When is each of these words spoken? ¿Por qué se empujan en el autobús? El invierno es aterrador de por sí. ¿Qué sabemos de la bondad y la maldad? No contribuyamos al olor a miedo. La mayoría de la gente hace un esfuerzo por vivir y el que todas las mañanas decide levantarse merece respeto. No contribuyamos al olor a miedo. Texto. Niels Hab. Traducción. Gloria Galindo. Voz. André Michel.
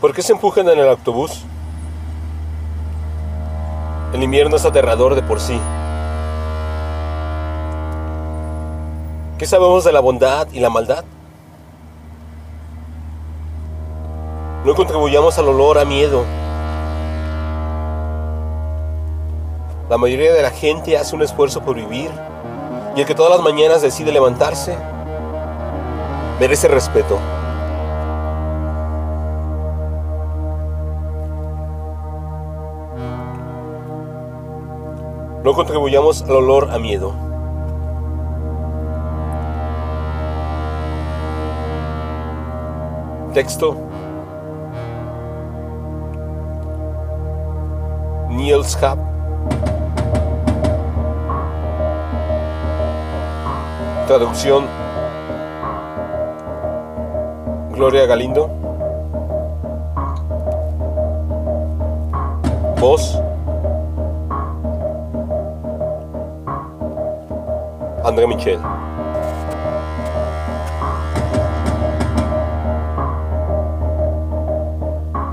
¿Por 0.00 0.14
qué 0.14 0.22
se 0.22 0.32
empujan 0.32 0.66
en 0.70 0.78
el 0.78 0.88
autobús? 0.88 1.44
El 4.14 4.22
invierno 4.22 4.56
es 4.56 4.64
aterrador 4.64 5.14
de 5.14 5.22
por 5.22 5.40
sí. 5.40 5.60
¿Qué 9.36 9.44
sabemos 9.44 9.84
de 9.84 9.92
la 9.92 10.00
bondad 10.00 10.48
y 10.52 10.60
la 10.60 10.70
maldad? 10.70 11.04
No 14.64 14.74
contribuyamos 14.74 15.38
al 15.38 15.48
olor 15.48 15.78
a 15.78 15.84
miedo. 15.84 16.24
La 19.90 19.98
mayoría 19.98 20.32
de 20.32 20.42
la 20.42 20.50
gente 20.50 20.96
hace 20.96 21.14
un 21.14 21.22
esfuerzo 21.22 21.62
por 21.62 21.76
vivir 21.76 22.10
y 22.96 23.00
el 23.00 23.06
que 23.06 23.14
todas 23.14 23.32
las 23.32 23.42
mañanas 23.42 23.82
decide 23.82 24.12
levantarse 24.12 24.76
merece 26.38 26.68
respeto. 26.68 27.18
No 35.42 35.54
contribuyamos 35.54 36.22
al 36.22 36.32
olor 36.32 36.70
a 36.70 36.78
miedo. 36.78 37.14
Texto. 43.32 43.74
Niels 48.28 48.76
Hab. 48.82 48.98
Traducción. 54.06 54.66
Gloria 57.72 58.04
Galindo. 58.04 58.50
Voz. 62.78 63.18
André 68.04 68.26
Michel. 68.26 68.58